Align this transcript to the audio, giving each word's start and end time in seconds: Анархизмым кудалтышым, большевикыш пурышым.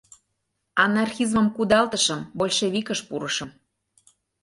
Анархизмым 0.83 1.47
кудалтышым, 1.55 2.19
большевикыш 2.37 2.99
пурышым. 3.07 3.49